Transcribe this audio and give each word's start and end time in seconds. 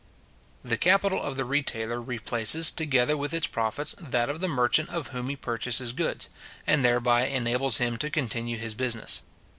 The 0.63 0.77
capital 0.79 1.21
of 1.21 1.37
the 1.37 1.45
retailer 1.45 2.01
replaces, 2.01 2.71
together 2.71 3.15
with 3.15 3.35
its 3.35 3.45
profits, 3.45 3.93
that 3.99 4.29
of 4.29 4.39
the 4.39 4.47
merchant 4.47 4.89
of 4.89 5.09
whom 5.09 5.29
he 5.29 5.35
purchases 5.35 5.93
goods, 5.93 6.27
and 6.65 6.83
thereby 6.83 7.27
enables 7.27 7.77
him 7.77 7.97
to 7.97 8.09
continue 8.09 8.57
his 8.57 8.73
business. 8.73 9.21